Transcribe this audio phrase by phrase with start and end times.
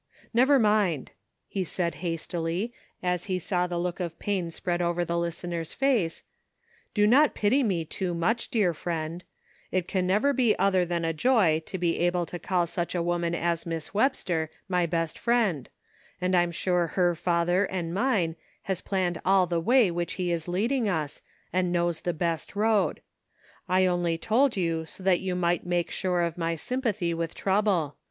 [0.33, 1.11] Never mind,"
[1.47, 6.23] he said hastily, as he saw the look of pain spread over the listener's face,"
[6.95, 9.23] do not pity me too much, dear friend;
[9.71, 13.03] it can never be other than a joy to be able to call such a
[13.03, 15.69] woman as Miss Webster is my best friend,
[16.19, 20.31] and I am sure her Father and mine has planned all the way which he
[20.31, 21.21] is leading us,
[21.53, 23.03] and knows the best road.
[23.69, 27.97] I only told you so that you might make sure of my sympathy with trouble.